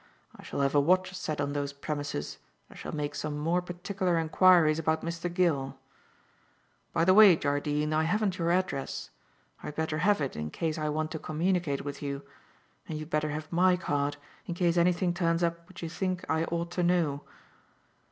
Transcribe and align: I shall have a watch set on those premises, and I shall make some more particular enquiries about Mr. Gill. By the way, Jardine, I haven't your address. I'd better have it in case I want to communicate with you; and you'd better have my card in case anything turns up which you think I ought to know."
I 0.35 0.41
shall 0.41 0.61
have 0.61 0.73
a 0.73 0.79
watch 0.81 1.13
set 1.13 1.39
on 1.39 1.53
those 1.53 1.73
premises, 1.73 2.39
and 2.69 2.75
I 2.75 2.79
shall 2.79 2.91
make 2.91 3.13
some 3.13 3.37
more 3.37 3.61
particular 3.61 4.17
enquiries 4.17 4.79
about 4.79 5.03
Mr. 5.05 5.31
Gill. 5.31 5.77
By 6.91 7.05
the 7.05 7.13
way, 7.13 7.35
Jardine, 7.35 7.93
I 7.93 8.05
haven't 8.05 8.39
your 8.39 8.49
address. 8.49 9.11
I'd 9.61 9.75
better 9.75 9.99
have 9.99 10.19
it 10.19 10.35
in 10.35 10.49
case 10.49 10.79
I 10.79 10.89
want 10.89 11.11
to 11.11 11.19
communicate 11.19 11.85
with 11.85 12.01
you; 12.01 12.23
and 12.89 12.97
you'd 12.97 13.11
better 13.11 13.29
have 13.29 13.51
my 13.53 13.77
card 13.77 14.17
in 14.47 14.55
case 14.55 14.75
anything 14.75 15.13
turns 15.13 15.43
up 15.43 15.67
which 15.67 15.83
you 15.83 15.87
think 15.89 16.25
I 16.27 16.45
ought 16.45 16.71
to 16.71 16.81
know." 16.81 17.21